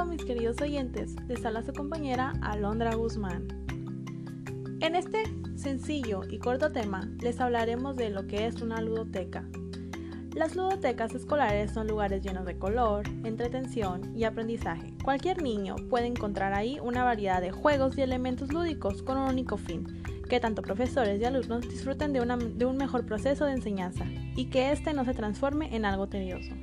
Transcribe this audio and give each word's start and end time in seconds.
todos 0.00 0.08
mis 0.08 0.24
queridos 0.24 0.60
oyentes, 0.62 1.14
les 1.28 1.44
habla 1.44 1.62
su 1.62 1.74
compañera 1.74 2.32
Alondra 2.40 2.94
Guzmán. 2.94 3.48
En 4.80 4.96
este 4.96 5.24
sencillo 5.56 6.22
y 6.30 6.38
corto 6.38 6.72
tema 6.72 7.06
les 7.20 7.38
hablaremos 7.38 7.96
de 7.96 8.08
lo 8.08 8.26
que 8.26 8.46
es 8.46 8.62
una 8.62 8.80
ludoteca. 8.80 9.44
Las 10.34 10.56
ludotecas 10.56 11.14
escolares 11.14 11.72
son 11.72 11.86
lugares 11.86 12.22
llenos 12.22 12.46
de 12.46 12.56
color, 12.56 13.06
entretención 13.24 14.16
y 14.16 14.24
aprendizaje. 14.24 14.94
Cualquier 15.04 15.42
niño 15.42 15.76
puede 15.90 16.06
encontrar 16.06 16.54
ahí 16.54 16.78
una 16.80 17.04
variedad 17.04 17.42
de 17.42 17.50
juegos 17.50 17.98
y 17.98 18.02
elementos 18.02 18.50
lúdicos 18.52 19.02
con 19.02 19.18
un 19.18 19.28
único 19.28 19.58
fin, 19.58 20.02
que 20.30 20.40
tanto 20.40 20.62
profesores 20.62 21.20
y 21.20 21.24
alumnos 21.24 21.68
disfruten 21.68 22.14
de, 22.14 22.20
de 22.54 22.64
un 22.64 22.76
mejor 22.78 23.04
proceso 23.04 23.44
de 23.44 23.52
enseñanza 23.52 24.06
y 24.34 24.46
que 24.46 24.72
éste 24.72 24.94
no 24.94 25.04
se 25.04 25.12
transforme 25.12 25.76
en 25.76 25.84
algo 25.84 26.08
tedioso. 26.08 26.54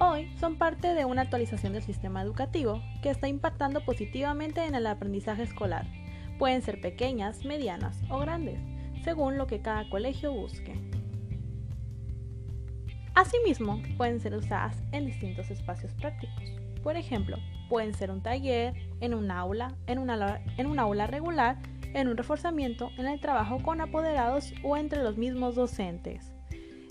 Hoy 0.00 0.30
son 0.38 0.58
parte 0.58 0.94
de 0.94 1.04
una 1.04 1.22
actualización 1.22 1.72
del 1.72 1.82
sistema 1.82 2.22
educativo 2.22 2.80
que 3.02 3.10
está 3.10 3.26
impactando 3.26 3.84
positivamente 3.84 4.64
en 4.64 4.76
el 4.76 4.86
aprendizaje 4.86 5.42
escolar. 5.42 5.86
Pueden 6.38 6.62
ser 6.62 6.80
pequeñas, 6.80 7.44
medianas 7.44 8.00
o 8.08 8.20
grandes, 8.20 8.60
según 9.02 9.36
lo 9.36 9.48
que 9.48 9.60
cada 9.60 9.90
colegio 9.90 10.32
busque. 10.32 10.80
Asimismo, 13.16 13.82
pueden 13.96 14.20
ser 14.20 14.36
usadas 14.36 14.80
en 14.92 15.04
distintos 15.04 15.50
espacios 15.50 15.92
prácticos. 15.94 16.44
Por 16.84 16.96
ejemplo, 16.96 17.36
pueden 17.68 17.92
ser 17.92 18.12
un 18.12 18.22
taller, 18.22 18.74
en 19.00 19.14
un 19.14 19.32
aula, 19.32 19.74
en 19.88 19.98
una, 19.98 20.40
en 20.58 20.78
aula 20.78 21.08
regular, 21.08 21.58
en 21.92 22.06
un 22.06 22.16
reforzamiento, 22.16 22.92
en 22.98 23.08
el 23.08 23.18
trabajo 23.18 23.60
con 23.64 23.80
apoderados 23.80 24.54
o 24.62 24.76
entre 24.76 25.02
los 25.02 25.16
mismos 25.16 25.56
docentes. 25.56 26.30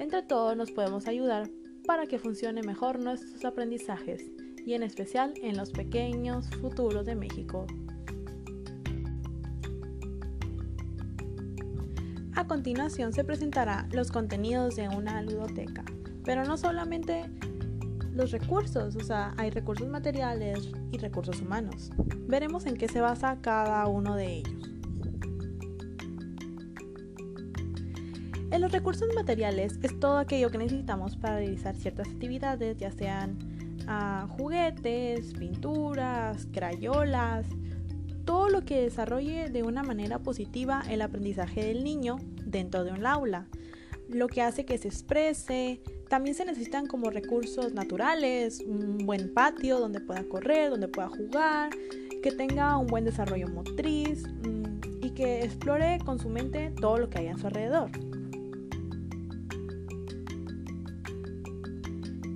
Entre 0.00 0.22
todos 0.22 0.56
nos 0.56 0.72
podemos 0.72 1.06
ayudar 1.06 1.48
para 1.88 2.06
que 2.06 2.18
funcione 2.18 2.62
mejor 2.62 2.98
nuestros 2.98 3.42
aprendizajes 3.46 4.22
y 4.66 4.74
en 4.74 4.82
especial 4.82 5.32
en 5.42 5.56
los 5.56 5.70
pequeños 5.70 6.46
futuros 6.60 7.06
de 7.06 7.14
México. 7.14 7.66
A 12.34 12.46
continuación 12.46 13.14
se 13.14 13.24
presentará 13.24 13.88
los 13.90 14.12
contenidos 14.12 14.76
de 14.76 14.90
una 14.90 15.22
ludoteca, 15.22 15.82
pero 16.24 16.44
no 16.44 16.58
solamente 16.58 17.24
los 18.12 18.32
recursos, 18.32 18.94
o 18.94 19.00
sea, 19.00 19.32
hay 19.38 19.48
recursos 19.48 19.88
materiales 19.88 20.70
y 20.92 20.98
recursos 20.98 21.40
humanos. 21.40 21.90
Veremos 22.26 22.66
en 22.66 22.76
qué 22.76 22.86
se 22.88 23.00
basa 23.00 23.38
cada 23.40 23.86
uno 23.86 24.14
de 24.14 24.26
ellos. 24.26 24.77
En 28.50 28.62
los 28.62 28.72
recursos 28.72 29.08
materiales 29.14 29.78
es 29.82 30.00
todo 30.00 30.16
aquello 30.16 30.50
que 30.50 30.56
necesitamos 30.56 31.16
para 31.16 31.36
realizar 31.36 31.76
ciertas 31.76 32.08
actividades, 32.08 32.78
ya 32.78 32.90
sean 32.90 33.38
ah, 33.86 34.26
juguetes, 34.38 35.34
pinturas, 35.34 36.48
crayolas, 36.50 37.46
todo 38.24 38.48
lo 38.48 38.62
que 38.62 38.82
desarrolle 38.82 39.50
de 39.50 39.62
una 39.62 39.82
manera 39.82 40.18
positiva 40.18 40.82
el 40.88 41.02
aprendizaje 41.02 41.64
del 41.64 41.84
niño 41.84 42.16
dentro 42.44 42.84
de 42.84 42.92
un 42.92 43.04
aula, 43.04 43.46
lo 44.08 44.28
que 44.28 44.40
hace 44.40 44.64
que 44.64 44.78
se 44.78 44.88
exprese. 44.88 45.82
También 46.08 46.34
se 46.34 46.46
necesitan 46.46 46.86
como 46.86 47.10
recursos 47.10 47.74
naturales, 47.74 48.60
un 48.66 48.98
buen 49.04 49.32
patio 49.34 49.78
donde 49.78 50.00
pueda 50.00 50.24
correr, 50.24 50.70
donde 50.70 50.88
pueda 50.88 51.08
jugar, 51.08 51.70
que 52.22 52.32
tenga 52.32 52.78
un 52.78 52.86
buen 52.86 53.04
desarrollo 53.04 53.48
motriz 53.48 54.26
mm, 54.26 55.04
y 55.04 55.10
que 55.10 55.44
explore 55.44 55.98
con 56.02 56.18
su 56.18 56.30
mente 56.30 56.70
todo 56.80 56.96
lo 56.96 57.10
que 57.10 57.18
hay 57.18 57.28
a 57.28 57.36
su 57.36 57.46
alrededor. 57.46 57.90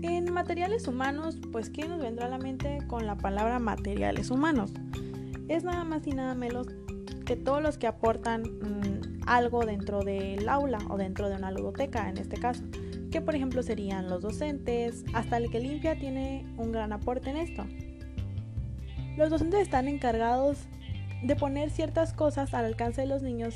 En 0.03 0.33
materiales 0.33 0.89
humanos, 0.89 1.39
pues 1.53 1.70
¿qué 1.70 1.86
nos 1.86 2.00
vendrá 2.00 2.27
a 2.27 2.28
la 2.28 2.39
mente 2.39 2.78
con 2.88 3.06
la 3.06 3.16
palabra 3.16 3.60
materiales 3.60 4.32
humanos? 4.32 4.72
Es 5.47 5.62
nada 5.62 5.84
más 5.84 6.04
y 6.09 6.10
nada 6.10 6.34
menos 6.34 6.66
que 7.25 7.37
todos 7.37 7.62
los 7.62 7.78
que 7.78 7.87
aportan 7.87 8.43
mm, 8.43 9.21
algo 9.26 9.65
dentro 9.65 10.03
del 10.03 10.49
aula 10.49 10.78
o 10.91 10.97
dentro 10.97 11.28
de 11.28 11.37
una 11.37 11.53
ludoteca 11.53 12.09
en 12.09 12.19
este 12.19 12.37
caso, 12.37 12.65
que 13.12 13.21
por 13.21 13.37
ejemplo 13.37 13.62
serían 13.62 14.10
los 14.10 14.22
docentes, 14.22 15.04
hasta 15.12 15.37
el 15.37 15.50
que 15.50 15.60
limpia 15.60 15.97
tiene 15.97 16.53
un 16.56 16.72
gran 16.72 16.93
aporte 16.93 17.31
en 17.31 17.37
esto. 17.37 17.65
Los 19.16 19.31
docentes 19.31 19.60
están 19.60 19.87
encargados 19.87 20.59
de 21.22 21.37
poner 21.37 21.71
ciertas 21.71 22.12
cosas 22.12 22.55
al 22.55 22.65
alcance 22.65 23.03
de 23.03 23.06
los 23.06 23.22
niños 23.22 23.55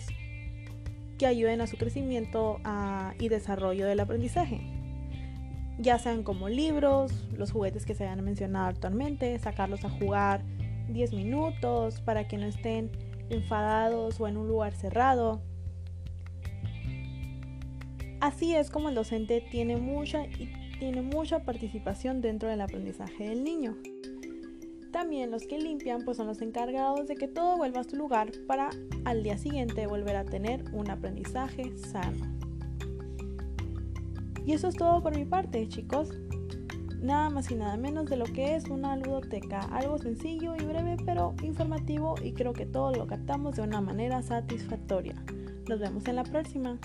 que 1.19 1.27
ayuden 1.27 1.61
a 1.61 1.67
su 1.67 1.77
crecimiento 1.77 2.61
ah, 2.63 3.15
y 3.19 3.31
desarrollo 3.31 3.85
del 3.87 3.99
aprendizaje 3.99 4.77
ya 5.79 5.99
sean 5.99 6.23
como 6.23 6.49
libros, 6.49 7.13
los 7.37 7.53
juguetes 7.53 7.85
que 7.85 7.95
se 7.95 8.05
hayan 8.05 8.25
mencionado 8.25 8.67
actualmente, 8.67 9.39
sacarlos 9.39 9.85
a 9.85 9.91
jugar 9.91 10.43
10 10.89 11.13
minutos 11.13 12.01
para 12.01 12.27
que 12.29 12.39
no 12.39 12.47
estén 12.47 12.91
enfadados 13.29 14.21
o 14.21 14.29
en 14.29 14.37
un 14.37 14.49
lugar 14.49 14.73
cerrado. 14.75 15.43
Así 18.21 18.55
es 18.55 18.71
como 18.71 18.89
el 18.89 18.95
docente 18.95 19.43
tiene 19.51 19.77
mucha, 19.77 20.25
tiene 20.79 21.03
mucha 21.03 21.41
participación 21.41 22.23
dentro 22.23 22.49
del 22.49 22.63
aprendizaje 22.63 23.29
del 23.29 23.45
niño. 23.45 23.77
También 24.91 25.31
los 25.31 25.47
que 25.47 25.59
limpian 25.59 26.05
pues 26.05 26.17
son 26.17 26.27
los 26.27 26.41
encargados 26.41 27.07
de 27.07 27.17
que 27.17 27.29
todo 27.29 27.59
vuelva 27.59 27.81
a 27.81 27.85
su 27.85 27.97
lugar 27.97 28.33
para 28.47 28.71
al 29.05 29.23
día 29.23 29.37
siguiente 29.37 29.87
volver 29.87 30.17
a 30.17 30.25
tener 30.25 30.65
un 30.73 30.91
aprendizaje 30.91 31.77
sano. 31.77 32.46
Y 34.47 34.53
eso 34.53 34.69
es 34.69 34.77
todo 34.77 35.03
por 35.03 35.17
mi 35.17 35.25
parte, 35.25 35.67
chicos. 35.69 36.09
Nada 37.01 37.29
más 37.31 37.51
y 37.51 37.57
nada 37.57 37.77
menos 37.77 38.07
de 38.07 38.17
lo 38.17 38.25
que 38.25 38.55
es 38.55 38.69
una 38.69 38.97
ludoteca. 38.97 39.61
Algo 39.73 39.99
sencillo 39.99 40.55
y 40.55 40.65
breve, 40.65 40.97
pero 41.05 41.35
informativo 41.43 42.15
y 42.23 42.33
creo 42.33 42.53
que 42.53 42.65
todo 42.65 42.93
lo 42.93 43.07
captamos 43.09 43.57
de 43.57 43.63
una 43.63 43.81
manera 43.81 44.23
satisfactoria. 44.23 45.17
Nos 45.69 45.81
vemos 45.81 46.07
en 46.07 46.17
la 46.17 46.23
próxima. 46.23 46.79